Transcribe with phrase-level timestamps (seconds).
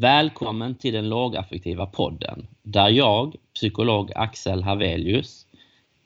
[0.00, 5.46] Välkommen till den lågaffektiva podden där jag, psykolog Axel Havelius,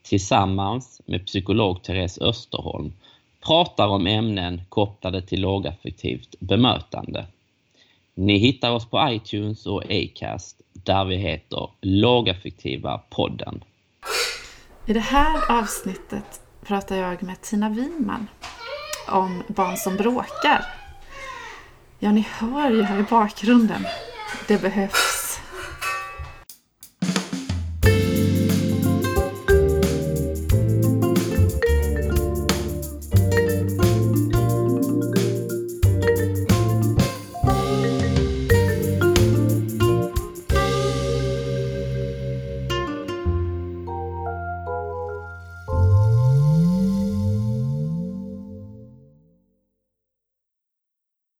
[0.02, 2.92] tillsammans med psykolog Therese Österholm
[3.46, 7.26] pratar om ämnen kopplade till lågaffektivt bemötande.
[8.14, 13.64] Ni hittar oss på iTunes och Acast där vi heter Lågaffektiva podden.
[14.86, 18.26] I det här avsnittet pratar jag med Tina Wiman
[19.08, 20.77] om barn som bråkar.
[22.00, 23.86] Ja, ni hör ju här i bakgrunden.
[24.46, 25.17] Det behövs.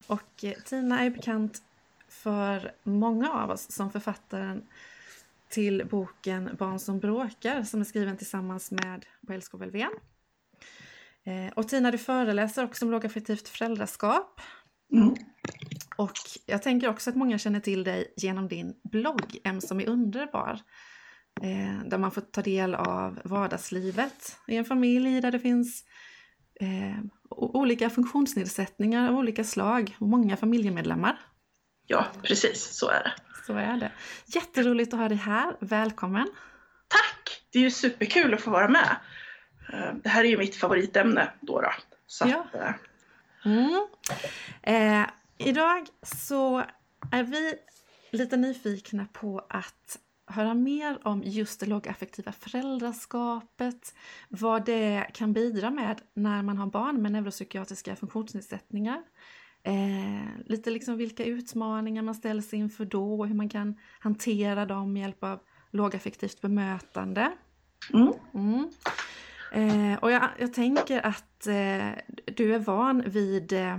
[0.09, 1.63] Och eh, Tina är bekant
[2.09, 4.67] för många av oss som författaren
[5.49, 9.91] till boken Barn som bråkar som är skriven tillsammans med Boel Skov-Elfven.
[11.25, 14.41] Eh, och Tina, du föreläser också om lågaffektivt föräldraskap.
[14.93, 15.15] Mm.
[15.97, 19.89] Och jag tänker också att många känner till dig genom din blogg M som är
[19.89, 20.61] underbar.
[21.43, 25.85] Eh, där man får ta del av vardagslivet i en familj där det finns
[26.61, 26.99] eh,
[27.31, 31.19] olika funktionsnedsättningar av olika slag och många familjemedlemmar.
[31.87, 33.13] Ja, precis så är det.
[33.47, 33.93] Så är det.
[34.27, 35.57] Jätteroligt att ha dig här.
[35.61, 36.29] Välkommen!
[36.89, 37.43] Tack!
[37.53, 38.97] Det är ju superkul att få vara med.
[39.73, 41.61] Eh, Det här är ju mitt favoritämne då.
[41.61, 41.71] då.
[42.07, 42.45] Så Ja.
[42.53, 42.71] att, eh,
[43.45, 43.87] Mm.
[44.63, 45.07] Eh,
[45.39, 46.59] idag så
[47.13, 47.55] är vi
[48.13, 53.95] lite nyfikna på att höra mer om just det lågaffektiva föräldraskapet,
[54.29, 59.03] vad det kan bidra med när man har barn med neuropsykiatriska funktionsnedsättningar.
[59.63, 64.93] Eh, lite liksom vilka utmaningar man ställs inför då och hur man kan hantera dem
[64.93, 65.41] med hjälp av
[65.71, 67.33] lågaffektivt bemötande.
[67.93, 68.13] Mm.
[68.35, 68.71] Mm.
[69.53, 71.89] Eh, och jag, jag tänker att eh,
[72.37, 73.79] du är van vid, eh,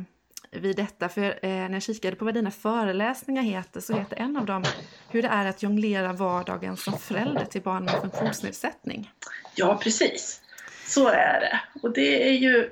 [0.51, 4.37] vid detta, för eh, när jag kikade på vad dina föreläsningar heter så heter en
[4.37, 4.63] av dem
[5.09, 9.11] hur det är att jonglera vardagen som förälder till barn med funktionsnedsättning.
[9.55, 10.41] ja, precis.
[10.87, 11.59] Så är det.
[11.81, 12.69] Och det är ju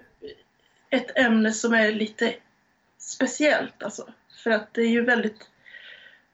[0.89, 2.33] ett ämne som är lite
[2.97, 4.07] speciellt alltså.
[4.43, 5.41] För att det är ju väldigt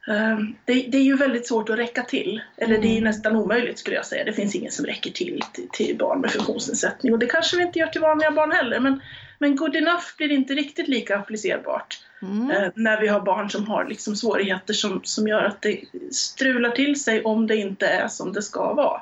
[0.08, 2.42] eh, det, det är ju väldigt svårt att räcka till.
[2.58, 3.04] Eller det är Mm.
[3.04, 4.24] nästan omöjligt skulle jag säga.
[4.24, 7.14] Det finns ingen som räcker till, till till barn med funktionsnedsättning.
[7.14, 8.80] Och det kanske vi inte gör till vanliga barn heller.
[8.80, 9.02] Men,
[9.44, 12.00] men good enough blir inte riktigt lika applicerbart.
[12.22, 12.52] Mm.
[12.52, 16.72] Eh, när vi har barn som har liksom svårigheter som, som gör att det strular
[16.72, 19.02] till sig om det inte är som det ska vara.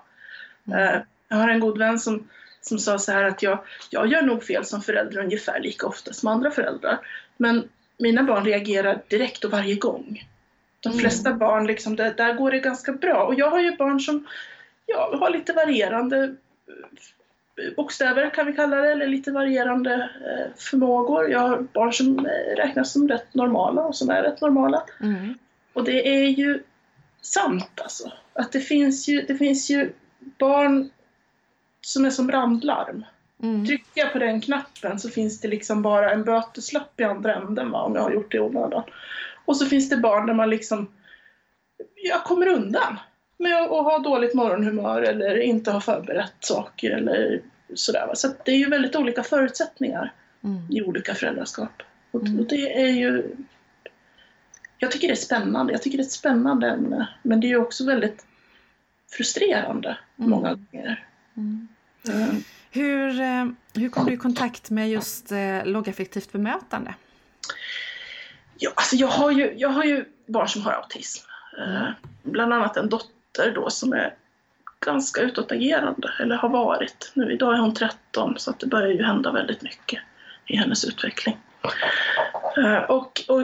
[0.74, 2.30] Eh, jag har en god vän som,
[2.62, 3.60] som sa så här att jag,
[3.90, 7.00] jag gör nog fel som förälder ungefär lika ofta som andra föräldrar.
[7.38, 10.28] Men mina barn reagerar direkt och varje gång.
[10.80, 11.00] De Mm.
[11.00, 13.24] flesta barn, liksom, där, där går det ganska bra.
[13.24, 14.28] Och jag har ju barn som
[14.86, 16.36] ja, har lite varierande
[17.76, 21.30] bokstäver kan vi kalla det, eller lite varierande eh, förmågor.
[21.30, 24.84] Jag har barn som eh, räknas som rätt normala och som är rätt normala.
[25.02, 25.38] Mm.
[25.74, 26.64] Och det är ju
[27.22, 28.12] sant alltså.
[28.34, 30.90] Att det finns ju, det finns ju barn
[31.82, 33.06] som är som brandlarm.
[33.44, 33.66] Mm.
[33.66, 37.72] Trycker jag på den knappen så finns det liksom bara en böteslapp i andra änden
[37.72, 38.84] va, om jag har gjort det i onödan.
[39.46, 40.88] Och så finns det barn där man liksom,
[41.96, 43.00] jag kommer undan
[43.38, 47.42] med att att ha dåligt morgonhumör eller inte ha förberett saker eller
[47.76, 48.12] sådär.
[48.14, 50.62] Så det är ju väldigt olika förutsättningar Mm.
[50.72, 51.84] i olika föräldraskap.
[52.12, 52.40] Och, Mm.
[52.40, 53.36] och det är ju...
[54.78, 55.74] Jag tycker det är spännande.
[55.74, 57.08] Jag tycker det är ett spännande ämne.
[57.24, 58.26] Men det är ju också väldigt
[59.12, 60.30] frustrerande Mm.
[60.30, 61.08] många gånger.
[61.38, 61.68] Mm.
[62.10, 62.36] Eh,
[62.72, 63.46] Hur, eh,
[63.76, 66.94] hur kom du i kontakt med just eh, lågaffektivt bemötande?
[68.58, 71.26] Ja, alltså jag, har ju, jag har ju barn som har autism.
[71.60, 71.88] Eh,
[72.24, 74.14] Bland annat en dotter då som är
[74.86, 77.12] ganska utåtagerande, eller har varit.
[77.14, 80.00] Nu, idag är hon 13 så att det börjar ju hända väldigt mycket
[80.46, 81.38] i hennes utveckling.
[82.58, 83.42] Eh, Och, och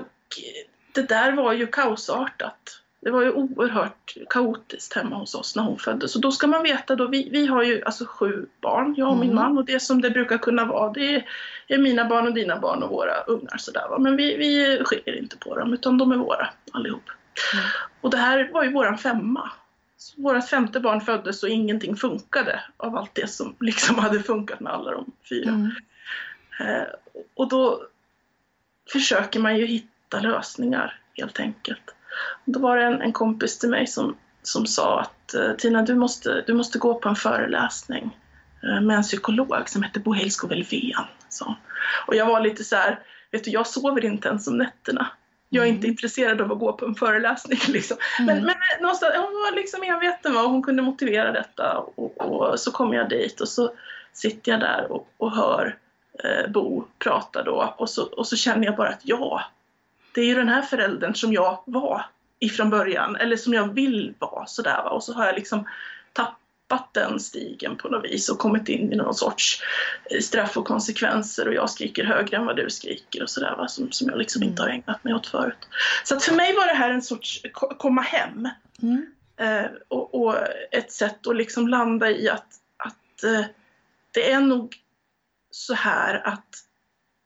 [0.92, 2.82] det där var ju kaosartat.
[3.02, 6.16] Det var ju oerhört kaotiskt hemma hos oss när hon föddes.
[6.16, 9.18] Och då ska man veta då, vi, vi har ju alltså sju barn, jag och
[9.18, 9.44] min Mm.
[9.44, 9.58] man.
[9.58, 11.26] Och det som det brukar kunna vara, det är,
[11.68, 14.00] är mina barn och dina barn och våra ungar sådär va.
[14.00, 17.10] Men vi, vi skiljer inte på dem, utan de är våra allihop.
[17.54, 17.66] Mm.
[18.02, 19.52] Och det här var ju våran femma.
[20.08, 24.60] Så Vårat femte barn föddes och ingenting funkade av allt det som liksom hade funkat
[24.60, 25.50] med alla de fyra.
[25.50, 25.72] Mm.
[26.60, 26.88] Eh,
[27.34, 27.84] och då
[28.92, 31.96] försöker man ju hitta lösningar helt enkelt.
[32.46, 35.96] Då var det en, en kompis till mig som, som sa att eh, Tina du
[35.96, 38.18] måste, du måste gå på en föreläsning
[38.64, 41.06] eh, med en psykolog som heter Bo Helskov Elfven.
[41.30, 41.56] sa hon.
[42.08, 43.00] Och jag var lite så här,
[43.32, 45.12] vet du jag sover inte ens om nätterna.
[45.50, 47.60] Jag är inte intresserad av att gå på en föreläsning.
[47.68, 47.98] Liksom.
[48.20, 48.44] Men, Mm.
[48.46, 51.78] men någonstans, hon var liksom enveten och hon kunde motivera detta.
[51.78, 53.74] Och, och så kom jag dit och så
[54.14, 55.78] sitter jag där och, och hör
[56.24, 57.74] eh, Bo prata då.
[57.78, 59.42] Och så, och så känner jag bara att ja,
[60.14, 62.06] det är ju den här föräldern som jag var
[62.40, 63.16] ifrån början.
[63.16, 64.46] Eller som jag vill vara.
[64.46, 64.90] Sådär, va?
[64.90, 65.68] Och så har jag liksom
[66.14, 66.40] tappat
[66.94, 69.62] den stigen på något vis och kommit in i någon sorts
[70.12, 73.92] eh, straff och konsekvenser och jag skriker högre än vad du skriker och sådär som,
[73.92, 75.68] som jag liksom inte har ägnat mig åt förut.
[76.04, 78.50] Så att för mig var det här en sorts ko- komma hem
[78.82, 79.06] Mm.
[79.38, 80.36] eh, och, och
[80.72, 82.48] ett sätt att liksom landa i att,
[82.78, 83.46] att eh,
[84.14, 84.76] det är nog
[85.52, 86.48] så här att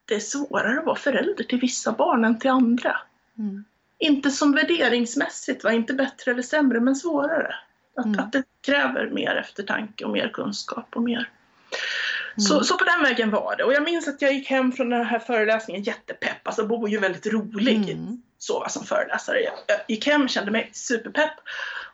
[0.05, 2.97] det är svårare att vara förälder till vissa barn än till andra.
[3.37, 3.65] Mm.
[3.97, 5.71] Inte som värderingsmässigt, va?
[5.71, 7.55] inte bättre eller sämre, men svårare.
[7.95, 8.19] Att, Mm.
[8.19, 11.29] att det kräver mer eftertanke och mer kunskap och mer.
[12.37, 12.63] Så, Mm.
[12.63, 13.63] så på den vägen var det.
[13.63, 16.47] Och jag minns att jag gick hem från den här föreläsningen jättepepp.
[16.47, 18.21] Alltså Bo är ju väldigt rolig Mm.
[18.43, 19.39] Så va, som föreläsare.
[19.39, 21.33] Jag, jag gick hem, kände mig superpepp.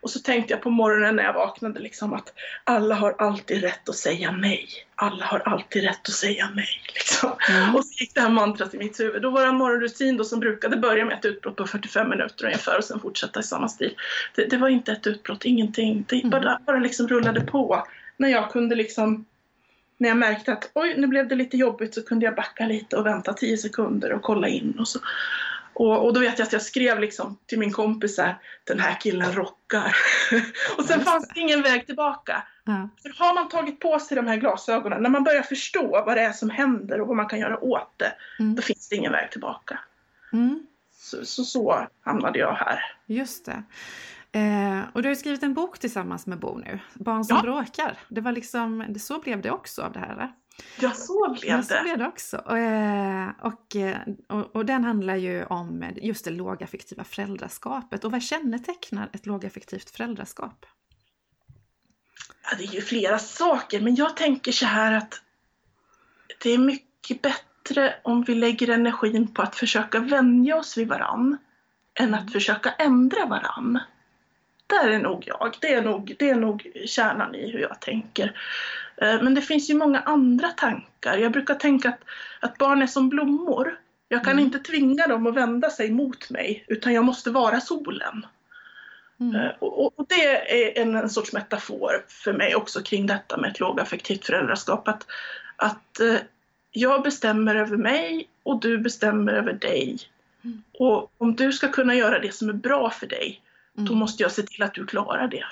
[0.01, 2.33] Och så tänkte jag på morgonen när jag vaknade liksom att
[2.63, 4.67] alla har alltid rätt att säga nej.
[4.95, 6.81] Alla har alltid rätt att säga nej.
[6.93, 7.31] Liksom.
[7.49, 7.75] Mm.
[7.75, 9.21] Och så gick det här mantrat i mitt huvud.
[9.21, 12.45] Då var det en morgonrutin då som brukade börja med ett utbrott på 45 minuter
[12.45, 13.95] ungefär och sen fortsätta i samma stil.
[14.35, 16.05] Det, det var inte ett utbrott, ingenting.
[16.09, 16.29] Det Mm.
[16.29, 17.87] bara, bara liksom rullade på.
[18.17, 19.25] När jag kunde liksom
[19.97, 22.95] när jag märkte att oj, nu blev det lite jobbigt så kunde jag backa lite
[22.97, 24.75] och vänta 10 sekunder och kolla in.
[24.79, 24.99] Och, så.
[25.79, 28.99] Och, och då vet jag att jag skrev liksom till min kompis här, den här
[29.01, 29.95] killen rockar.
[30.77, 32.43] och sen fanns det ingen väg tillbaka.
[32.63, 32.89] Ja.
[33.01, 36.21] För har man tagit på sig de här glasögonen, när man börjar förstå vad det
[36.21, 38.55] är som händer och vad man kan göra åt det, Mm.
[38.55, 39.79] då finns det ingen väg tillbaka.
[40.33, 40.67] Mm.
[40.95, 42.79] Så, så, så hamnade jag här.
[43.05, 43.63] Just det.
[44.39, 47.41] Eh, och du har skrivit en bok tillsammans med Bo nu, Barn som Ja.
[47.41, 47.97] bråkar.
[48.07, 50.31] Det var liksom, så blev det också av det här.
[50.79, 51.81] Ja, så blev Ja, så det.
[51.81, 52.37] blev det också.
[52.37, 53.97] Och, eh, och, eh,
[54.29, 58.03] och, och den handlar ju om just det lågaffektiva föräldraskapet.
[58.03, 60.65] Och vad kännetecknar ett lågaffektivt föräldraskap?
[62.43, 65.21] Ja, det är ju flera saker, men jag tänker så här att
[66.43, 71.37] det är mycket bättre om vi lägger energin på att försöka vänja oss vid varann
[71.99, 73.79] än att försöka ändra varann.
[74.67, 75.55] Där är nog jag.
[75.61, 78.39] Det är nog, det är nog kärnan i hur jag tänker.
[78.97, 81.17] Eh, Men det finns ju många andra tankar.
[81.17, 81.99] Jag brukar tänka att,
[82.39, 83.79] att barn är som blommor.
[84.09, 84.45] Jag kan Mm.
[84.45, 88.25] inte tvinga dem att vända sig mot mig, utan jag måste vara solen.
[89.19, 89.35] Mm.
[89.35, 93.51] Eh, Och, och- det är en, en sorts metafor för mig också kring detta med
[93.51, 94.87] ett lågaffektivt föräldraskap.
[94.87, 95.05] Att,
[95.55, 96.15] att eh,
[96.71, 99.97] jag bestämmer över mig och du bestämmer över dig.
[100.43, 100.63] Mm.
[100.73, 103.41] Och om du ska kunna göra det som är bra för dig,
[103.77, 103.99] då Mm.
[103.99, 105.45] måste jag se till att du klarar det.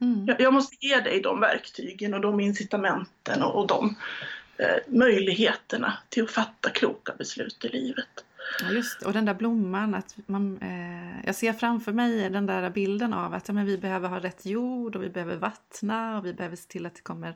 [0.00, 0.26] Mm.
[0.26, 3.96] Jag, jag måste ge dig de verktygen och de incitamenten och, och de
[4.58, 8.24] eh, möjligheterna till att fatta kloka beslut i livet.
[8.62, 9.06] Ja, just det.
[9.06, 13.34] Och den där blomman, att man, eh, jag ser framför mig den där bilden av
[13.34, 16.56] att ja, men vi behöver ha rätt jord och vi behöver vattna och vi behöver
[16.56, 17.34] se till att det kommer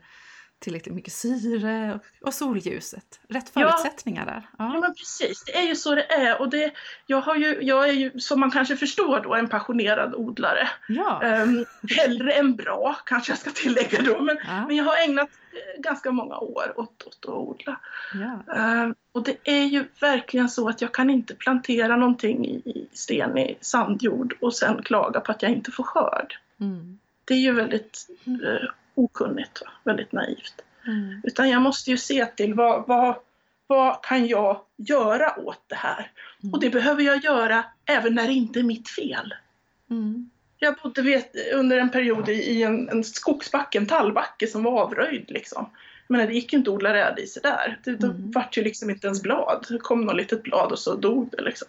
[0.60, 3.20] tillräckligt mycket syre och, och solljuset.
[3.28, 3.60] Rätt Ja.
[3.60, 4.48] förutsättningar där.
[4.58, 4.80] Ja Ja.
[4.80, 6.40] men precis, det är ju så det är.
[6.40, 6.72] Och det,
[7.06, 10.68] jag, har ju, jag är ju, som man kanske förstår då, en passionerad odlare.
[10.88, 11.42] Ja.
[11.42, 11.64] Um,
[11.98, 14.20] hellre än bra, kanske jag ska tillägga då.
[14.22, 14.66] Men, Ja.
[14.66, 17.80] men jag har ägnat eh, ganska många år åt, åt att odla.
[18.14, 18.54] Ja.
[18.54, 22.88] Ehm, och det är ju verkligen så att jag kan inte plantera någonting i, i
[22.92, 26.34] stenig sandjord och sen klaga på att jag inte får skörd.
[26.60, 26.98] Mm.
[27.24, 28.68] Det är ju väldigt eh,
[29.00, 30.54] okunnigt, väldigt naivt.
[30.86, 31.20] Mm.
[31.24, 33.14] Utan jag måste ju se till vad, vad,
[33.66, 36.10] vad kan jag göra åt det här?
[36.42, 36.52] Mm.
[36.52, 39.34] Och det behöver jag göra även när det inte är mitt fel.
[39.90, 40.30] Mm.
[40.58, 45.30] Jag bodde vet, under en period i, en, en skogsbacke, en tallbacke som var avröjd.
[45.30, 45.70] Liksom.
[46.08, 47.78] Menar, det gick ju inte att odla rädisor där.
[47.84, 48.30] Det, Mm.
[48.30, 49.66] vart ju liksom inte ens blad.
[49.68, 51.42] Det kom något litet blad och så dog det.
[51.42, 51.68] Liksom.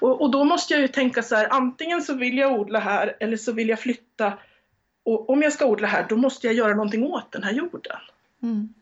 [0.00, 3.16] Och, och då måste jag ju tänka så här, antingen så vill jag odla här
[3.20, 4.32] eller så vill jag flytta.
[5.04, 7.96] Och om jag ska odla här, då måste jag göra någonting åt den här jorden.
[8.42, 8.74] Mm.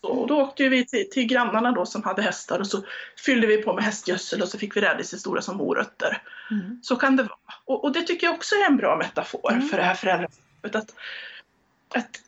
[0.00, 2.82] Så, och då åkte vi till, till grannarna då som hade hästar och så
[3.24, 6.22] fyllde vi på med hästgödsel och så fick vi rädisor stora som morötter.
[6.50, 6.80] Mm.
[6.82, 7.38] Så kan det vara.
[7.64, 9.68] Och, och det tycker jag också är en bra metafor Mm.
[9.68, 10.74] för det här föräldraskapet.
[10.74, 10.94] Att,
[11.94, 12.20] att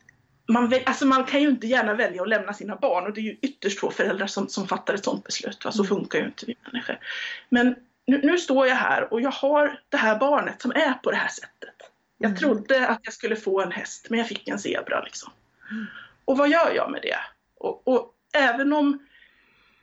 [0.47, 3.21] man, väl, alltså man kan ju inte gärna välja att lämna sina barn och det
[3.21, 5.65] är ju ytterst få föräldrar som, som fattar ett sådant beslut.
[5.65, 5.71] Va?
[5.71, 5.87] Så Mm.
[5.87, 6.99] funkar ju inte vi människor.
[7.49, 7.75] Men
[8.07, 11.17] nu, nu står jag här och jag har det här barnet som är på det
[11.17, 11.91] här sättet.
[12.17, 12.39] Jag Mm.
[12.39, 15.01] trodde att jag skulle få en häst men jag fick en zebra.
[15.01, 15.31] Liksom.
[15.71, 15.85] Mm.
[16.25, 17.17] Och vad gör jag med det?
[17.57, 18.99] Och, och även om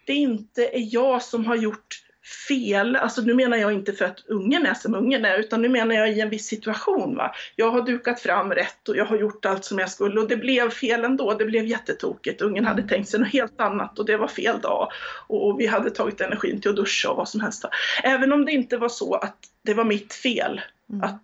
[0.07, 2.03] det inte är jag som har gjort
[2.49, 5.69] fel, alltså nu menar jag inte för att ungen är som ungen är, utan nu
[5.69, 7.17] menar jag i en viss situation.
[7.17, 7.35] Va?
[7.57, 10.37] Jag har dukat fram rätt och jag har gjort allt som jag skulle och det
[10.37, 12.43] blev fel ändå, det blev jättetokigt.
[12.43, 14.93] Ungen hade tänkt sig något helt annat och det var fel dag
[15.27, 17.65] och vi hade tagit energin till att duscha och vad som helst.
[18.03, 20.61] Även om det inte var så att det var mitt fel,
[20.91, 21.03] mm.
[21.03, 21.23] att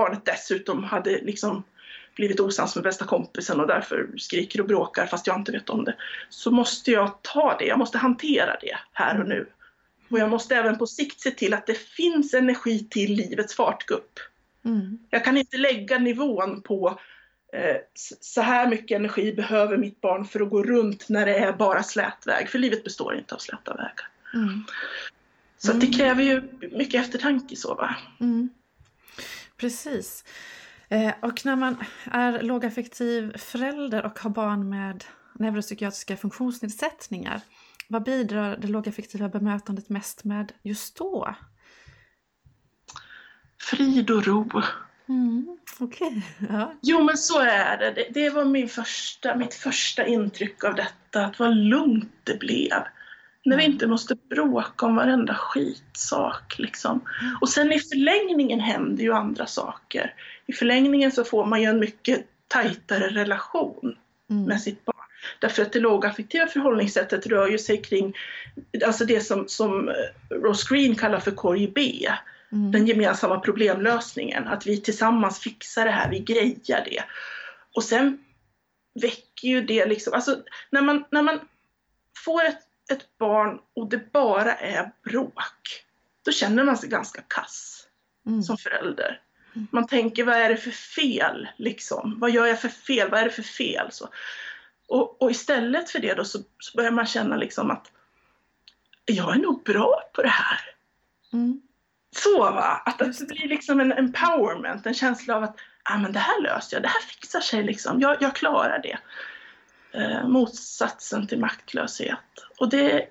[0.00, 1.62] barnet dessutom hade liksom
[2.14, 5.84] blivit osams med bästa kompisen och därför skriker och bråkar fast jag inte vet om
[5.84, 5.96] det.
[6.28, 9.46] Så måste jag ta det, jag måste hantera det här och nu.
[10.10, 14.18] Och jag måste även på sikt se till att det finns energi till livets fartgupp.
[14.64, 14.98] Mm.
[15.10, 16.98] Jag kan inte lägga nivån på
[17.52, 17.76] eh,
[18.20, 21.82] så här mycket energi behöver mitt barn för att gå runt när det är bara
[21.82, 22.48] slätväg.
[22.48, 24.08] För livet består inte av släta vägar.
[24.34, 24.64] Mm.
[25.58, 25.92] Så det mm.
[25.92, 26.42] kräver ju
[26.72, 27.96] mycket eftertanke så va.
[28.20, 28.48] Mm.
[29.60, 30.24] Precis.
[30.88, 37.40] Eh, och när man är lågaffektiv förälder och har barn med neuropsykiatriska funktionsnedsättningar
[37.92, 41.34] vad bidrar det lågaffektiva bemötandet mest med just då?
[43.60, 44.62] Frid och ro.
[45.08, 46.22] Mm, okay.
[46.48, 46.74] ja.
[46.82, 47.90] Jo men så är det.
[47.90, 48.06] det.
[48.14, 48.30] det.
[48.30, 52.82] var min första, mitt första intryck av detta, att vad lugnt det blev.
[53.44, 56.58] När vi inte måste bråka om varenda skitsak.
[56.58, 56.90] Liksom.
[57.22, 57.36] Mm.
[57.40, 60.14] Och sen i förlängningen händer ju andra saker.
[60.46, 63.96] I förlängningen så får man ju en mycket tajtare relation
[64.30, 64.44] mm.
[64.44, 64.96] med sitt barn.
[65.38, 68.16] Därför att det lågaffektiva förhållningssättet rör ju sig kring
[68.86, 69.94] alltså det som, som eh,
[70.30, 72.08] Ross Green kallar för korg B.
[72.52, 72.72] Mm.
[72.72, 77.02] Den gemensamma problemlösningen, att vi tillsammans fixar det här, vi grejar det.
[77.74, 78.18] Och sen
[78.94, 80.36] väcker ju det liksom, alltså
[80.70, 81.40] när man, när man
[82.24, 82.58] får ett,
[82.90, 85.84] ett barn och det bara är bråk,
[86.24, 87.86] då känner man sig ganska kass
[88.26, 88.42] mm.
[88.42, 89.20] som förälder.
[89.54, 89.68] Mm.
[89.70, 92.20] Man tänker, vad är det för fel liksom?
[92.20, 93.10] Vad gör jag för fel?
[93.10, 93.88] Vad är det för fel?
[93.92, 94.08] Så.
[94.88, 97.92] Och, och, istället för det då så, så, börjar man känna liksom att
[99.04, 100.60] jag är nog bra på det här.
[101.32, 101.60] Mm.
[102.16, 106.12] Så va, att, att det blir liksom en empowerment, en känsla av att ah, men
[106.12, 108.98] det här löser jag, det här fixar sig liksom, jag, jag klarar det.
[109.92, 112.18] Eh, motsatsen till maktlöshet.
[112.58, 113.06] Och det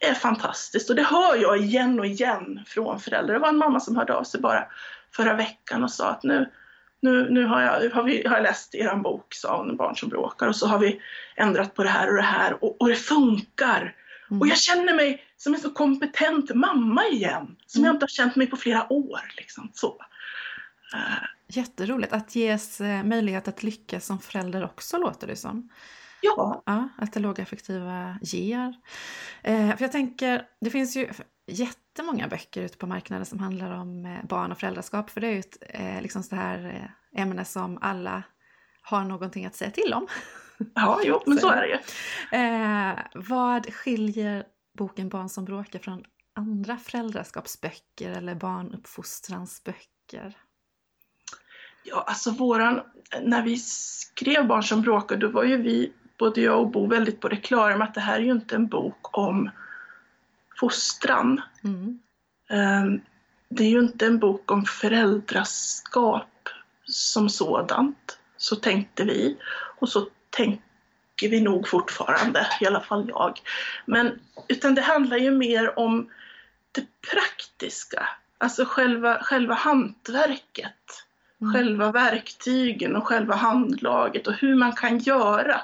[0.00, 3.34] är fantastiskt och det hör jag igen och igen från föräldrar.
[3.34, 4.66] Det var en mamma som hörde av sig bara
[5.12, 6.50] förra veckan och sa att nu,
[7.00, 10.08] nu, nu har, jag, har, vi, har jag läst er bok, sa hon, Barn som
[10.08, 11.00] bråkar, och så har vi
[11.36, 13.94] ändrat på det här och det här och, och det funkar.
[14.30, 14.40] Mm.
[14.40, 17.86] Och jag känner mig som en så kompetent mamma igen, som mm.
[17.86, 19.20] jag inte har känt mig på flera år.
[19.36, 19.96] Liksom, så.
[20.94, 21.26] Uh.
[21.48, 25.68] Jätteroligt att ges eh, möjlighet att lyckas som förälder också, låter det som.
[26.26, 26.62] Ja.
[26.66, 28.74] ja att det lågaffektiva ger.
[29.42, 31.08] Eh, för jag tänker, det finns ju
[31.46, 35.10] jättemånga böcker ute på marknaden som handlar om eh, barn och föräldraskap.
[35.10, 36.84] För det är ju ett eh, liksom så här eh,
[37.22, 38.22] ämne som alla
[38.82, 40.06] har någonting att säga till om.
[40.74, 41.78] Ja, jo, men så är det ju.
[42.38, 44.44] Eh, vad skiljer
[44.78, 46.04] boken Barn som bråkar från
[46.34, 50.36] andra föräldraskapsböcker eller barnuppfostransböcker?
[51.84, 52.80] Ja, alltså våran,
[53.22, 57.20] när vi skrev Barn som bråkar, då var ju vi, både jag och Bo, väldigt
[57.20, 59.50] på det klara med att det här är ju inte en bok om
[60.60, 61.40] fostran.
[61.64, 61.98] Mm.
[62.50, 63.00] Ehm,
[63.48, 66.48] det är ju inte en bok om föräldraskap
[66.84, 69.36] som sådant, så tänkte vi.
[69.78, 73.40] Och så tänker vi nog fortfarande, i alla fall jag.
[73.84, 76.10] Men, utan det handlar ju mer om
[76.72, 78.08] det praktiska,
[78.38, 80.72] alltså själva, själva hantverket.
[81.40, 81.54] Mm.
[81.54, 85.60] Själva verktygen och själva handlaget och hur man kan göra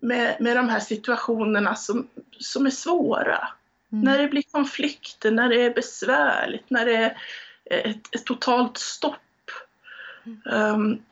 [0.00, 3.48] med, med de här situationerna som, som är svåra.
[3.92, 4.04] Mm.
[4.04, 7.16] När det blir konflikter, när det är besvärligt, när det är
[7.64, 9.14] ett, ett totalt stopp.
[10.26, 10.40] Mm.
[10.44, 11.02] Um,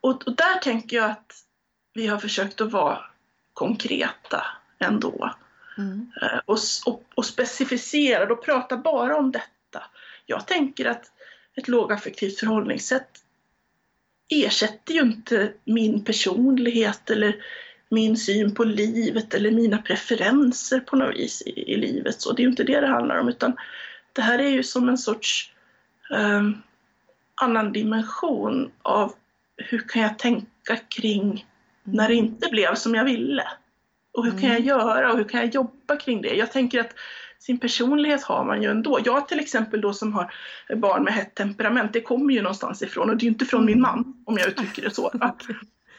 [0.00, 1.44] och, och, där tänker jag att
[1.94, 3.04] vi har försökt att vara
[3.52, 4.46] konkreta
[4.78, 5.34] ändå.
[5.78, 6.12] Mm.
[6.22, 9.84] Uh, och, och, och specificera och prata bara om detta.
[10.26, 11.12] Jag tänker att
[11.54, 13.22] ett lågaffektivt förhållningssätt
[14.28, 17.36] ersätter ju inte min personlighet eller
[17.88, 22.20] min syn på livet eller mina preferenser på något vis i, i livet.
[22.20, 23.56] Så det är ju inte det det handlar om utan
[24.12, 25.52] det här är ju som en sorts
[26.10, 26.62] um,
[27.34, 29.12] annan dimension av
[29.56, 31.46] hur kan jag tänka kring
[31.84, 33.44] när det inte blev som jag ville?
[34.12, 34.68] Och hur kan jag mm.
[34.68, 36.34] göra och hur kan jag jobba kring det?
[36.34, 36.94] Jag tänker att
[37.38, 39.00] sin personlighet har man ju ändå.
[39.04, 40.34] Jag till exempel då som har
[40.76, 43.64] barn med hett temperament, det kommer ju någonstans ifrån och det är ju inte från
[43.64, 45.06] min man om jag uttrycker det så.
[45.14, 45.56] okay.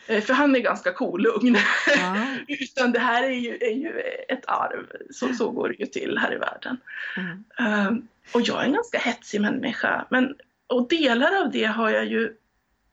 [0.09, 1.57] Eh, för han är ganska kolugn.
[1.97, 2.17] Ja.
[2.47, 4.85] Utan det här är ju, är ju ett arv.
[5.11, 6.77] Så, så går det ju till här i världen.
[7.17, 7.87] Mm.
[7.87, 10.05] Um, och jag är en ganska hetsig människa.
[10.09, 10.35] Men,
[10.67, 12.33] och delar av det har jag ju,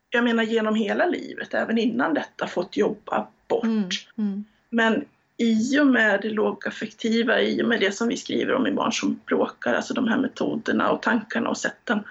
[0.09, 3.63] jag menar genom hela livet, även innan detta, fått jobba bort.
[3.63, 3.89] Mm.
[4.17, 4.45] Mm.
[4.69, 5.05] Men
[5.37, 8.91] i och med det lågaffektiva, i och med det som vi skriver om i Barn
[8.91, 12.03] som bråkar, alltså de här metoderna och tankarna och sätten,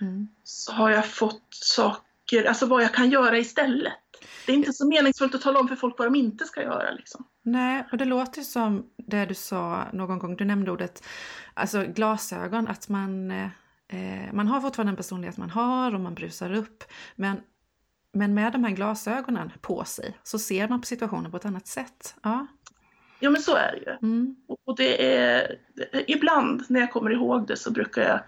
[0.00, 0.28] mm.
[0.44, 3.92] så har jag fått saker, alltså vad jag kan göra istället.
[4.46, 6.90] Det är inte så meningsfullt att tala om för folk vad de inte ska göra.
[6.90, 7.24] Liksom.
[7.42, 11.04] Nej, och det låter som det du sa någon gång, du nämnde ordet
[11.54, 16.52] alltså glasögon, att man, eh, man har fortfarande en personlighet man har och man brusar
[16.52, 16.84] upp,
[17.16, 17.40] men
[18.14, 21.66] men med de här glasögonen på sig så ser man på situationen på ett annat
[21.66, 22.14] sätt.
[22.22, 22.46] Ja,
[23.20, 24.08] ja men så är det ju.
[24.08, 24.36] Mm.
[24.64, 25.58] Och det är,
[26.06, 28.20] ibland när jag kommer ihåg det så brukar jag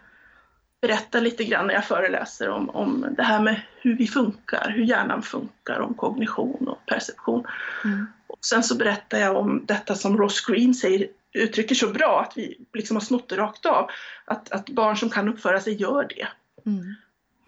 [0.80, 4.84] berätta lite grann när jag föreläser om, om det här med hur vi funkar, hur
[4.84, 7.44] hjärnan funkar, om kognition och perception.
[7.84, 8.06] Mm.
[8.26, 12.32] Och sen så berättar jag om detta som Ross Green säger, uttrycker så bra att
[12.36, 13.90] vi liksom har snott det rakt av.
[14.24, 16.28] Att, att barn som kan uppföra sig gör det.
[16.70, 16.94] Mm.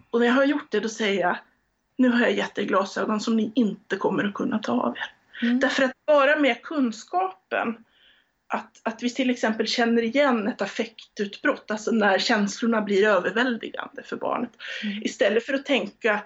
[0.09, 1.37] Och när jag har gjort det då säger jag
[1.99, 5.11] nu har jag gett er glasögon som ni inte kommer att kunna ta av er.
[5.41, 5.59] Mm.
[5.59, 7.83] Därför att bara med kunskapen
[8.49, 14.15] att, att vi till exempel känner igen ett affektutbrott, alltså när känslorna blir överväldigande för
[14.15, 14.51] barnet.
[14.83, 15.03] Mm.
[15.03, 16.23] Istället för att tänka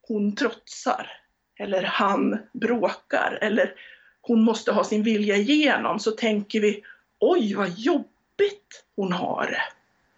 [0.00, 1.10] hon trotsar,
[1.58, 3.74] eller han bråkar, eller
[4.20, 6.82] hon måste ha sin vilja igenom, så tänker vi
[7.18, 9.62] oj vad jobbigt hon har det.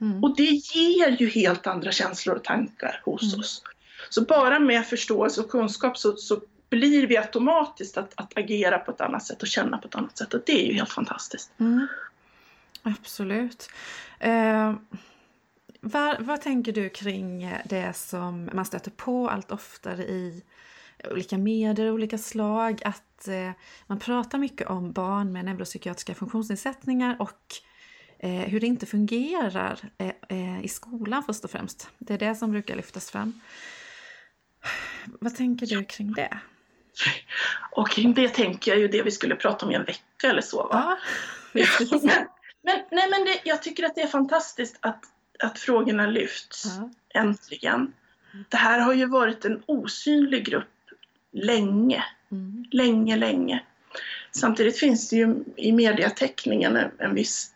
[0.05, 0.25] Mm.
[0.25, 3.41] Och det ger ju helt andra känslor och tankar hos mm.
[3.41, 3.63] oss.
[4.11, 6.41] Så bara med förståelse och kunskap så, så
[6.77, 10.19] blir vi automatiskt att, att, agera på ett annat sätt och känna på ett annat
[10.19, 11.51] sätt och det är ju helt fantastiskt.
[11.61, 11.87] Mm.
[12.83, 13.71] Absolut.
[14.19, 14.75] Eh,
[15.81, 20.43] vad, vad tänker du kring det som man stöter på allt oftare i
[21.11, 23.51] olika medier, olika slag, att eh,
[23.87, 27.43] man pratar mycket om barn med neuropsykiatriska funktionsnedsättningar och
[28.19, 31.89] eh, hur det inte fungerar eh, eh i skolan först och främst.
[31.99, 33.41] Det är det som brukar lyftas fram.
[35.21, 36.39] Vad tänker du kring det?
[37.71, 40.43] Och kring det tänker jag ju det vi skulle prata om i en vecka eller
[40.43, 40.69] så.
[40.69, 40.99] Va?
[41.53, 41.67] Ja,
[42.63, 45.05] men, nej, men det, jag tycker att det är fantastiskt att,
[45.39, 46.91] att frågorna lyfts ja.
[47.21, 47.93] äntligen.
[48.49, 50.91] Det här har ju varit en osynlig grupp
[51.33, 52.05] länge.
[52.31, 52.65] Mm.
[52.71, 53.63] Länge, länge.
[54.31, 57.55] Samtidigt finns det ju i mediateckningen en, en viss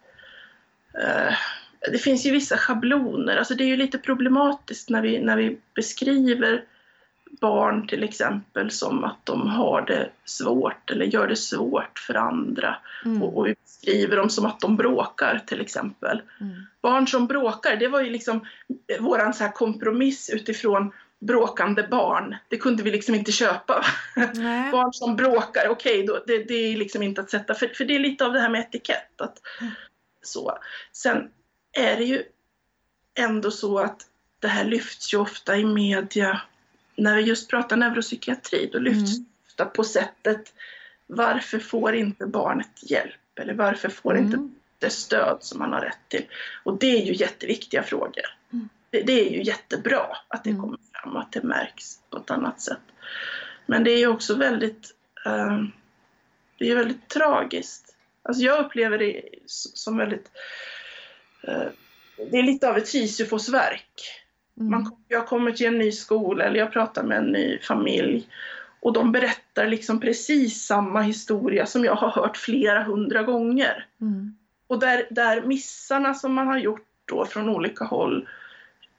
[0.98, 1.34] uh,
[1.80, 5.58] det finns ju vissa schabloner, alltså det är ju lite problematiskt när vi, när vi
[5.74, 6.64] beskriver
[7.40, 12.76] barn till exempel som att de har det svårt eller gör det svårt för andra.
[13.04, 13.22] Mm.
[13.22, 16.22] Och, och vi beskriver dem som att de bråkar till exempel.
[16.40, 16.66] Mm.
[16.82, 18.46] Barn som bråkar, det var ju liksom
[19.00, 22.36] våran så här kompromiss utifrån bråkande barn.
[22.48, 23.84] Det kunde vi liksom inte köpa.
[24.72, 27.94] barn som bråkar, okej, okay, det, det, är liksom inte att sätta, för, för det
[27.94, 29.20] är lite av det här med etikett.
[29.20, 29.72] Att, mm.
[30.22, 30.58] så.
[30.92, 31.30] Sen
[31.72, 32.22] är det ju
[33.18, 34.06] ändå så att
[34.40, 36.40] det här lyfts ju ofta i media
[37.00, 39.26] när vi just pratar neuropsykiatri, då lyfts mm.
[39.46, 40.52] ofta på sättet
[41.06, 43.38] varför får inte barnet hjälp?
[43.40, 44.24] Eller varför får mm.
[44.24, 46.24] inte det stöd som man har rätt till?
[46.64, 48.24] Och det är ju jätteviktiga frågor.
[48.52, 48.68] Mm.
[48.90, 50.62] Det, det, är ju jättebra att det mm.
[50.62, 52.80] kommer fram och att det märks på ett annat sätt.
[53.66, 54.94] Men det är ju också väldigt,
[55.26, 55.64] uh,
[56.58, 57.96] det är väldigt tragiskt.
[58.22, 60.30] Alltså jag upplever det som väldigt,
[61.48, 61.68] uh,
[62.30, 64.22] det är lite av ett Sisyfosverk.
[64.54, 68.28] Man, jag kommer till en ny skola eller jag pratar med en ny familj
[68.80, 73.86] och de berättar liksom precis samma historia som jag har hört flera hundra gånger.
[74.00, 74.36] Mm.
[74.66, 78.28] Och där, där missarna som man har gjort då från olika håll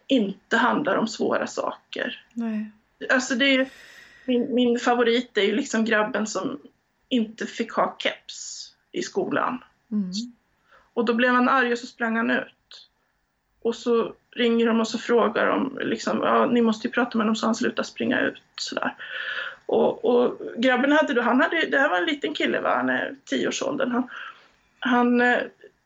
[0.08, 2.26] inte handlar om svåra saker.
[2.34, 2.72] Nej.
[3.10, 3.70] Alltså det är,
[4.26, 6.60] min, min favorit är ju liksom grabben som
[7.10, 9.64] inte fick ha keps i skolan.
[9.92, 10.12] Mm.
[10.94, 12.54] Och då blev han arg och så sprang han ut.
[13.62, 17.26] Och så ringer de och så frågar de, liksom, ja, ni måste ju prata med
[17.26, 18.42] honom så han slutar springa ut.
[18.56, 18.96] Sådär.
[19.66, 22.76] Och, och grabben hade då, han hade, det här var en liten kille, va?
[22.76, 23.92] han är tioårsåldern.
[23.92, 24.10] Han,
[24.80, 25.38] han eh,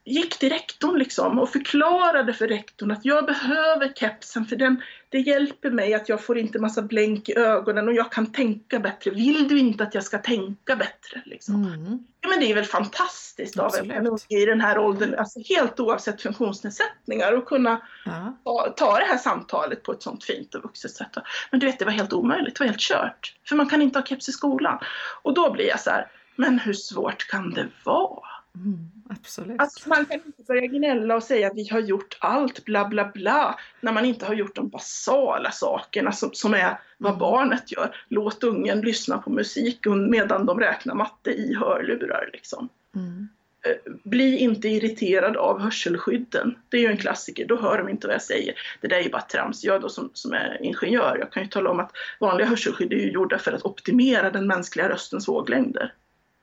[0.06, 5.20] gick till rektorn liksom och förklarade för rektorn att jag behöver kepsen för den, det
[5.20, 9.12] hjälper mig att jag får inte massa blänk i ögonen och jag kan tänka bättre.
[9.12, 11.22] Vill du inte att jag ska tänka bättre?
[11.26, 11.56] Liksom?
[11.56, 12.00] Mm.
[12.22, 15.80] Ja, men det är väl fantastiskt av en unge i den här åldern, alltså helt
[15.80, 18.38] oavsett funktionsnedsättningar, att kunna ja.
[18.44, 21.18] ta, ta det här samtalet på ett sånt fint och vuxet sätt.
[21.52, 23.36] Men du vet, det var helt omöjligt, det var helt kört.
[23.48, 24.80] För man kan inte ha keps i skolan.
[25.22, 28.35] Och då blir jag så här, men hur svårt kan det vara?
[28.56, 29.62] Mm, absolut.
[29.62, 33.12] Att man kan inte börja gnälla och säga att vi har gjort allt, bla bla
[33.14, 37.20] bla, när man inte har gjort de basala sakerna som, som är vad mm.
[37.20, 37.96] barnet gör.
[38.10, 42.30] Låt ungen lyssna på musik medan de räknar matte i hörlurar.
[42.34, 42.70] Liksom.
[42.96, 43.28] Mm.
[43.66, 46.58] Eh, bli inte irriterad av hörselskydden.
[46.70, 48.54] Det är ju en klassiker, då hör de inte vad jag säger.
[48.82, 49.64] Det där är ju bara trams.
[49.64, 52.98] Jag då som, som är ingenjör, jag kan ju tala om att vanliga hörselskydd är
[52.98, 55.94] ju gjorda för att optimera den mänskliga röstens våglängder.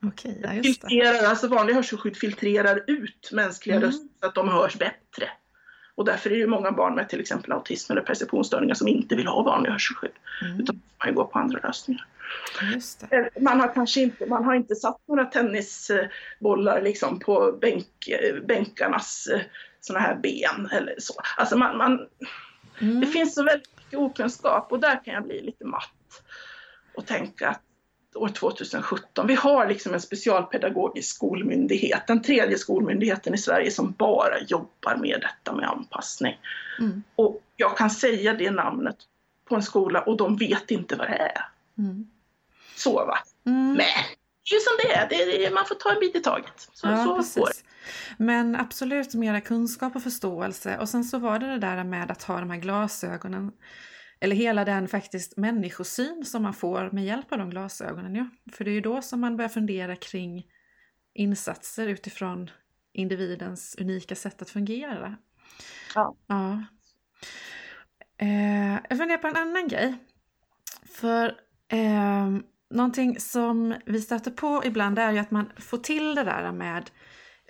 [0.03, 0.87] Okej, ja, just det.
[0.87, 3.87] filtrerar, alltså vanliga hörselskydd filtrerar ut mänskliga Mm.
[3.89, 5.29] röster så att de hörs bättre.
[5.95, 9.15] Och därför är det ju många barn med till exempel autism eller perceptionsstörningar som inte
[9.15, 10.11] vill ha vanliga hörselskydd.
[10.41, 12.05] Mm, Utan man ju gå på andra lösningar.
[13.11, 18.35] Eh, Man har kanske inte, man har inte satt några tennisbollar liksom på bänk, eh,
[18.45, 19.27] bänkarnas
[19.79, 21.13] såna här ben eller så.
[21.37, 22.07] Alltså man, man,
[22.81, 22.99] Mm.
[22.99, 26.23] det finns så väldigt mycket okunskap och där kan jag bli lite matt
[26.95, 27.61] och tänka att
[28.15, 34.39] år 2017, vi har liksom en specialpedagogisk skolmyndighet, den tredje skolmyndigheten i Sverige som bara
[34.39, 36.37] jobbar med detta med anpassning.
[36.79, 37.03] Mm.
[37.15, 38.97] Och jag kan säga det namnet
[39.45, 41.47] på en skola och de vet inte vad det är.
[41.77, 42.07] Mm.
[42.75, 43.17] Så va?
[43.45, 43.67] Mm.
[43.67, 46.19] Men det är ju som det är, det är man får ta en bit i
[46.19, 46.69] taget.
[46.73, 47.53] Så, Ja, så går det.
[48.17, 50.77] Men absolut mera kunskap och förståelse.
[50.77, 53.51] Och sen så var det det där med att ha de här glasögonen.
[54.23, 58.15] Eller hela den faktiskt människosyn som man får med hjälp av de glasögonen.
[58.15, 58.29] Ja.
[58.51, 60.45] För det är ju då som man börjar fundera kring
[61.13, 62.49] insatser utifrån
[62.93, 65.17] individens unika sätt att fungera.
[65.95, 66.15] Ja.
[66.27, 66.63] ja.
[68.17, 69.95] Eh, jag funderar på en annan grej.
[70.85, 71.25] För
[71.67, 72.29] eh,
[72.69, 76.89] någonting som vi stöter på ibland är ju att man får till det där med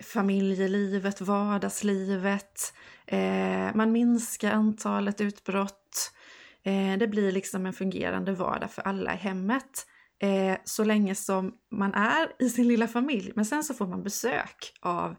[0.02, 2.74] familjelivet, vardagslivet.
[3.06, 6.14] Eh, man minskar antalet utbrott.
[6.64, 9.86] Eh, det blir liksom en fungerande vardag för alla i hemmet.
[10.22, 13.32] Eh, så länge som man är i sin lilla familj.
[13.36, 15.16] Men sen så får man besök av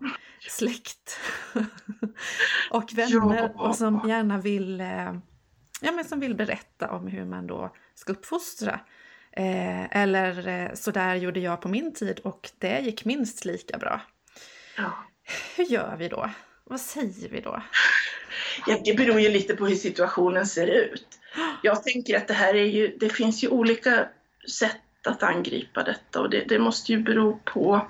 [0.50, 1.20] släkt
[2.72, 3.68] och vänner Ja.
[3.68, 5.14] och som gärna vill, eh,
[5.82, 8.80] ja, men som vill berätta om hur man då ska uppfostra.
[9.92, 14.02] Eller så där gjorde jag på min tid och det gick minst lika bra.
[14.78, 14.92] Ja.
[15.58, 16.30] Hur gör vi då?
[16.64, 17.62] Vad säger vi då?
[18.68, 21.08] Ja, det beror ju lite på hur situationen ser ut.
[21.64, 24.08] Jag tänker att det här är ju, det finns ju olika
[24.60, 27.88] sätt att angripa detta och det, det måste ju bero på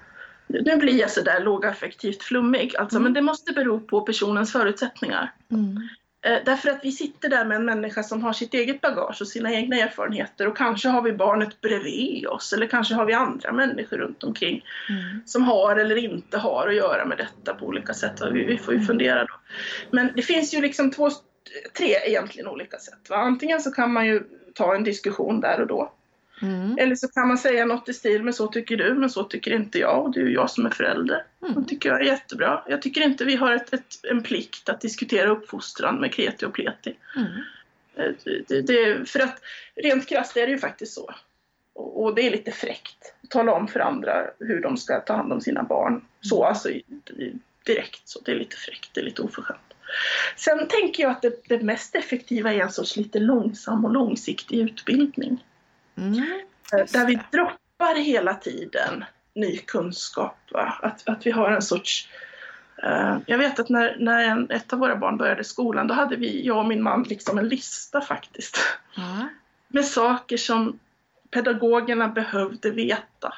[0.47, 3.04] nu blir jag sådär lågaffektivt flummig, alltså, Mm.
[3.04, 5.34] men det måste bero på personens förutsättningar.
[5.51, 5.88] Mm.
[6.25, 9.27] Eh, därför att vi sitter där med en människa som har sitt eget bagage och
[9.27, 13.51] sina egna erfarenheter och kanske har vi barnet bredvid oss eller kanske har vi andra
[13.51, 15.21] människor runt omkring Mm.
[15.25, 18.21] som har eller inte har att göra med detta på olika sätt.
[18.33, 19.33] Vi, vi får ju fundera då.
[19.91, 21.09] Men det finns ju liksom två,
[21.77, 23.09] tre egentligen olika sätt.
[23.09, 23.15] Va?
[23.15, 25.93] Antingen så kan man ju ta en diskussion där och då.
[26.41, 26.78] Mm.
[26.78, 29.54] Eller så kan man säga något i stil med så tycker du men så tycker
[29.54, 31.24] inte jag och det är ju jag som är förälder.
[31.41, 31.54] Mm.
[31.63, 32.63] Det tycker jag är jättebra.
[32.67, 36.54] Jag tycker inte vi har ett, ett, en plikt att diskutera uppfostran med kreti och
[36.54, 36.95] pleti.
[37.15, 37.28] Mm.
[37.95, 38.12] Eh,
[38.48, 39.41] Det, det, för att
[39.76, 41.13] rent krasst är det ju faktiskt så.
[41.74, 43.13] Och, och det är lite fräckt.
[43.24, 46.06] att Tala om för andra hur de ska ta hand om sina barn.
[46.21, 46.84] Så alltså i-
[47.17, 48.19] i- direkt så.
[48.26, 49.60] Det är lite fräckt, det är lite oförskämt.
[50.36, 54.60] Sen tänker jag att det, det mest effektiva är en sorts lite långsam och långsiktig
[54.60, 55.43] utbildning.
[55.97, 56.41] Mm.
[56.71, 59.03] Där vi droppar hela tiden
[59.36, 60.38] ny kunskap.
[60.51, 60.77] Va?
[60.81, 62.10] Att, att vi har en sorts...
[62.84, 66.15] eh, jag vet att när, när en, ett av våra barn började skolan, då hade
[66.15, 68.58] vi, jag och min man, liksom en lista faktiskt.
[68.95, 69.27] Ja.
[69.67, 70.79] Med saker som
[71.31, 73.34] pedagogerna behövde veta.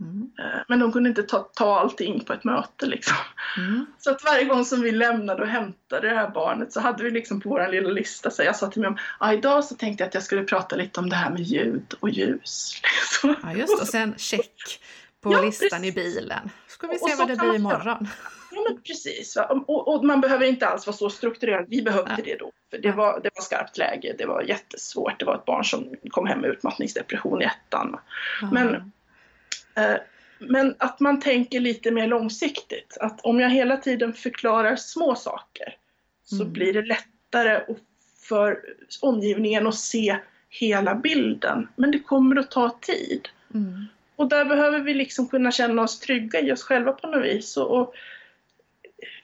[0.00, 0.30] Mm.
[0.38, 3.16] Eh, men de kunde inte ta, ta allting på ett möte liksom.
[3.58, 3.86] Mm.
[3.98, 7.10] Så att varje gång som vi lämnade och hämtade det här barnet så hade vi
[7.10, 10.08] liksom på vår lilla lista, så jag sa till mig ah, idag så tänkte jag
[10.08, 12.80] att jag skulle prata lite om det här med ljud och ljus.
[13.22, 13.36] Liksom.
[13.42, 13.80] Ja, just.
[13.80, 14.80] Och sen check
[15.20, 16.14] på Ja, listan i precis.
[16.14, 16.50] bilen.
[16.66, 18.08] Ska vi se vad det blir imorgon.
[18.54, 19.36] Ja men precis.
[19.66, 21.66] Och, och man behöver inte alls vara så strukturerad.
[21.68, 22.22] Vi behövde Ja.
[22.24, 22.50] det då.
[22.70, 25.18] För det var, det var skarpt läge, det var jättesvårt.
[25.18, 27.96] Det var ett barn som kom hem med utmattningsdepression i ettan.
[28.52, 28.82] Men- Eh,
[30.38, 32.96] Men att man tänker lite mer långsiktigt.
[33.00, 35.76] Att om jag hela tiden förklarar små saker
[36.24, 36.52] så Mm.
[36.52, 37.60] blir det lättare
[38.28, 38.60] för
[39.00, 40.16] omgivningen att se
[40.48, 41.68] hela bilden.
[41.76, 43.28] Men det kommer att ta tid.
[43.54, 43.84] Mm.
[44.16, 47.56] Och där behöver vi liksom kunna känna oss trygga i oss själva på något vis.
[47.56, 47.94] Och,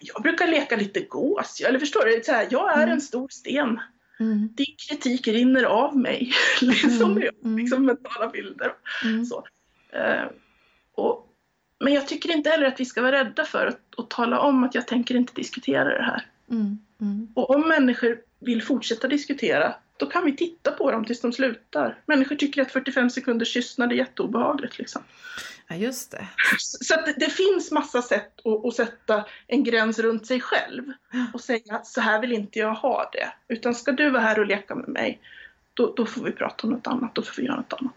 [0.01, 1.61] jag brukar leka lite gås.
[1.61, 2.23] Eller förstår du?
[2.25, 2.89] Så här, jag är Mm.
[2.93, 3.81] en stor sten.
[4.21, 4.49] Mm.
[4.55, 6.33] Din kritik rinner av mig.
[6.61, 7.23] liksom, Mm.
[7.23, 7.59] jag, Mm.
[7.59, 8.73] liksom mentala bilder.
[9.05, 9.25] Mm.
[9.25, 9.45] Så.
[9.93, 10.25] Eh,
[10.95, 11.35] och,
[11.81, 14.65] men jag tycker inte heller att vi ska vara rädda för att, att tala om
[14.65, 16.27] att jag tänker inte diskutera det här.
[16.51, 16.79] Mm.
[17.01, 17.29] Mm.
[17.35, 21.99] Och om människor vill fortsätta diskutera, då kan vi titta på dem tills de slutar.
[22.07, 24.79] Människor tycker att 45 sekunders tystnad är jätteobehagligt.
[24.79, 25.03] Liksom.
[25.69, 26.29] Ja, just det.
[26.59, 30.85] Så det, det finns massa sätt att, att sätta en gräns runt sig själv
[31.33, 33.33] och säga så här vill inte jag ha det.
[33.55, 35.21] Utan ska du vara här och leka med mig,
[35.79, 37.93] då, då får vi prata om något annat, då får vi göra något annat.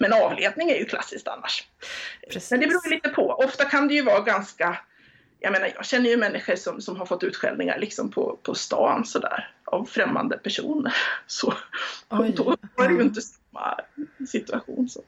[0.00, 1.66] Men avledning är ju klassiskt annars.
[2.30, 2.50] Precis.
[2.50, 3.30] Men det beror lite på.
[3.30, 4.78] Ofta kan det ju vara ganska
[5.40, 9.04] jag menar, jag känner ju människor som, som har fått utskällningar liksom på, på stan
[9.04, 10.94] sådär av främmande personer.
[11.26, 11.54] Så
[12.08, 12.32] Oj.
[12.36, 13.04] då var det ju Ja.
[13.04, 13.76] inte samma
[14.26, 14.88] situation.
[14.88, 15.00] Så.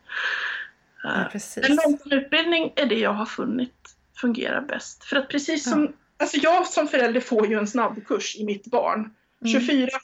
[1.03, 1.31] Ja.
[1.57, 5.05] En långsam utbildning är det jag har funnit fungerar bäst.
[5.05, 9.15] För att precis som, alltså jag som förälder får ju en snabbkurs i mitt barn.
[9.45, 9.61] Mm.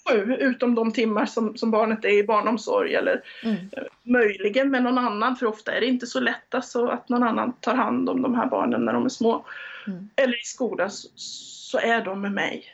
[0.09, 3.57] 24-7 utom de timmar som, som barnet är i barnomsorg eller Mm.
[4.03, 7.53] möjligen med någon annan för ofta är det inte så lätt alltså, att någon annan
[7.61, 9.45] tar hand om de här barnen när de är små.
[9.87, 10.11] Mm.
[10.17, 12.65] Eller i skolan så, så är de med mig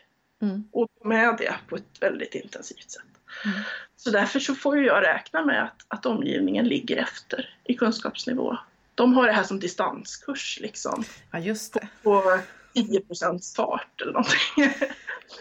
[0.43, 0.65] Mm.
[0.73, 3.03] och de är det på ett väldigt intensivt sätt.
[3.45, 3.59] Mm.
[3.97, 8.57] Så därför så får jag räkna med att, att omgivningen ligger efter i kunskapsnivå.
[8.95, 11.89] De har det här som distanskurs liksom Ja, just det.
[12.03, 12.39] på
[12.75, 14.89] 10% fart eller någonting.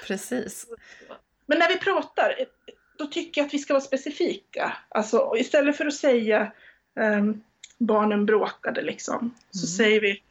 [0.07, 0.65] Precis.
[1.45, 2.35] Men när vi pratar,
[2.97, 4.77] då tycker jag att vi ska vara specifika.
[4.89, 6.51] Alltså istället för att säga
[6.99, 7.41] ehm,
[7.77, 9.77] barnen bråkade liksom, så Mm.
[9.77, 10.23] säger vi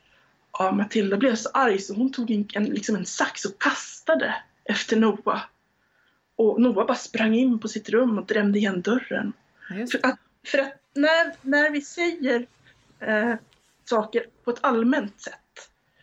[0.58, 4.34] ja, Matilda blev så arg så hon tog en, en, liksom en sax och kastade
[4.64, 5.40] efter Noah.
[6.36, 9.32] Och Noah bara sprang in på sitt rum och drämde igen dörren.
[9.70, 12.46] Ja, För att, för att när, när vi säger
[13.00, 13.34] eh,
[13.84, 15.40] saker på ett allmänt sätt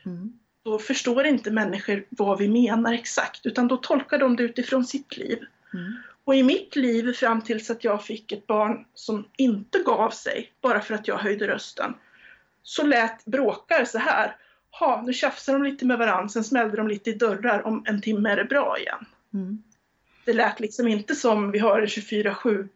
[0.05, 0.39] Mm.
[0.63, 5.17] Då förstår inte människor vad vi menar exakt utan då tolkar de det utifrån sitt
[5.17, 5.39] liv.
[5.73, 5.93] Mm.
[6.23, 10.51] Och i mitt liv fram tills att jag fick ett barn som inte gav sig
[10.61, 11.93] bara för att jag höjde rösten
[12.63, 14.35] så lät bråkar så här.
[14.79, 18.01] Ha, nu tjafsar de lite med varandra, sen smällde de lite i dörrar, om en
[18.01, 19.05] timme är det bra igen.
[19.33, 19.63] Mm.
[20.25, 22.67] Det lät liksom inte som vi har en 24-7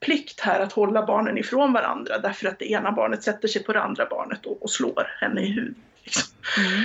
[0.00, 3.72] plikt här att hålla barnen ifrån varandra därför att det ena barnet sätter sig på
[3.72, 5.76] det andra barnet och, och slår henne i huvudet.
[6.04, 6.36] Liksom.
[6.58, 6.82] Mm.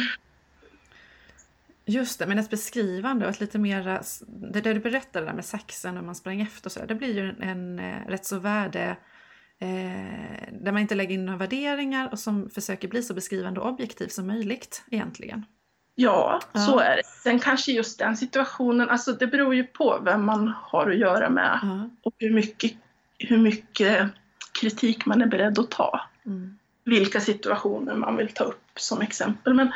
[1.90, 5.46] Just det, men ett beskrivande och ett lite mera, det där du berättade där med
[5.46, 8.40] saxen och man sprang efter och så, det blir ju en, en eh, rätt så
[8.40, 8.98] värde
[9.60, 13.70] eh, där man inte lägger in några värderingar och som försöker bli så beskrivande och
[13.70, 15.46] objektiv som möjligt egentligen.
[15.96, 16.60] Ja, Ja.
[16.60, 17.04] så är det.
[17.24, 21.30] Sen kanske just den situationen, alltså det beror ju på vem man har att göra
[21.30, 21.90] med Ja.
[22.04, 22.74] och hur mycket,
[23.18, 24.08] hur mycket
[24.62, 26.02] kritik man är beredd att ta.
[26.26, 26.58] Mm.
[26.84, 29.54] Vilka situationer man vill ta upp som exempel.
[29.54, 29.72] Men,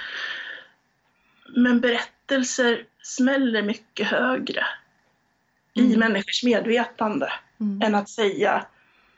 [1.56, 4.66] men berättelser smäller mycket högre
[5.74, 6.00] i Mm.
[6.00, 7.82] människors medvetande Mm.
[7.82, 8.66] än att säga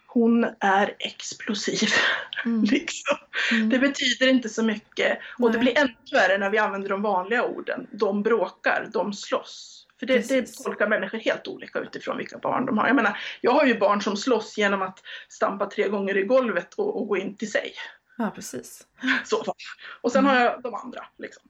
[0.08, 1.89] hon är explosiv.
[2.45, 2.63] Mm.
[2.63, 3.17] liksom.
[3.52, 3.69] Mm.
[3.69, 5.19] Det betyder inte så mycket.
[5.39, 7.88] Och det blir ännu värre när vi använder de vanliga orden.
[7.91, 9.86] De bråkar, de slåss.
[10.00, 12.88] För det, det tolkar människor helt olika utifrån vilka barn de har.
[12.88, 16.74] Jag menar, jag har ju barn som slåss genom att stampa tre gånger i golvet
[16.74, 17.74] och, och gå in till sig.
[18.17, 18.88] Ja, precis.
[19.24, 19.56] Så.
[20.02, 20.36] Och sen Mm.
[20.38, 21.06] har jag de andra.
[21.17, 21.43] Liksom.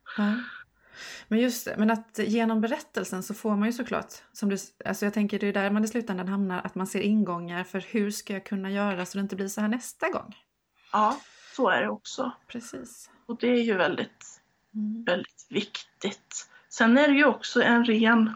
[1.27, 5.05] Men just det, men att genom berättelsen så får man ju såklart, som du, alltså
[5.05, 8.11] jag tänker det är där man i slutändan hamnar, att man ser ingångar för hur
[8.11, 10.35] ska jag kunna göra så det inte blir så här nästa gång.
[10.91, 11.19] Ja,
[11.55, 12.31] så är det också.
[12.47, 13.09] Precis.
[13.25, 14.41] Och det är ju väldigt,
[14.75, 15.03] Mm.
[15.03, 16.49] väldigt viktigt.
[16.69, 18.35] Sen är det ju också en ren...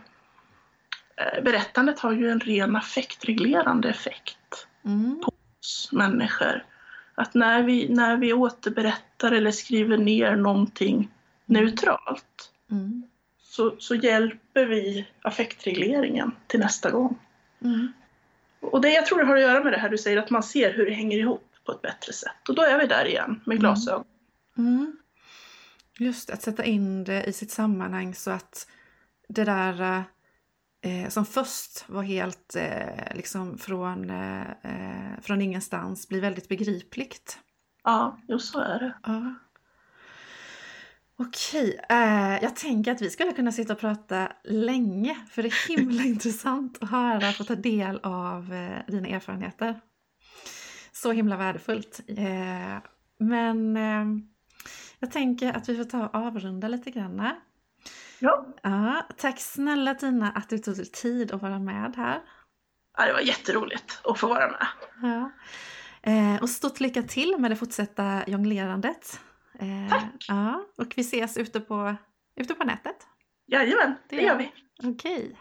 [1.18, 4.68] eh, Berättandet har ju en ren affektreglerande effekt.
[4.86, 5.22] Mm.
[5.62, 6.66] oss människor.
[7.16, 11.12] Att när vi, när vi återberättar eller skriver ner någonting
[11.50, 13.04] neutralt Mm.
[13.42, 17.20] så, så hjälper vi affektregleringen till nästa gång.
[17.62, 17.92] Mm.
[18.60, 20.44] Och det jag tror det har att göra med det här du säger, att man
[20.44, 22.50] ser hur det hänger ihop på ett bättre sätt.
[22.50, 24.06] Och då är vi där igen med glasögon.
[24.58, 24.98] Mm.
[26.00, 28.68] Just att sätta in det i sitt sammanhang så att
[29.28, 30.04] det där
[30.82, 37.40] eh, som först var helt eh, liksom från, eh, eh, från ingenstans blir väldigt begripligt.
[37.84, 38.94] Ja, jo så är det.
[39.04, 39.36] Ja.
[41.22, 45.78] Okej, eh, jag tänker att vi skulle kunna sitta och prata länge för det är
[45.78, 49.82] himla intressant att höra och ta del av eh, dina erfarenheter.
[50.92, 52.02] Så himla värdefullt.
[52.08, 52.78] Eh,
[53.18, 54.06] men eh,
[55.00, 57.30] jag tänker att vi får ta och avrunda lite grann.
[58.20, 62.22] Ja, Ja, tack snälla Tina att du tog dig tid att vara med här.
[62.98, 64.68] ja det var jätteroligt att få vara med.
[65.02, 65.32] Ja.
[66.02, 69.20] Eh, och stort lycka till med det fortsatta jonglerandet.
[69.60, 70.26] Eh, Tack.
[70.28, 71.96] Ja, och vi ses ute på,
[72.36, 73.08] ute på nätet.
[73.48, 74.52] Jajamän, Det det gör gör vi.
[74.90, 75.40] Okej.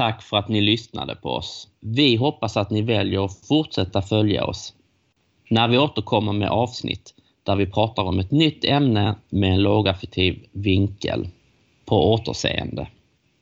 [0.00, 1.68] Tack för att ni lyssnade på oss.
[1.80, 4.74] Vi hoppas att ni väljer att fortsätta följa oss
[5.50, 10.46] när vi återkommer med avsnitt där vi pratar om ett nytt ämne med en lågaffektiv
[10.52, 11.28] vinkel.
[11.84, 12.88] På återseende.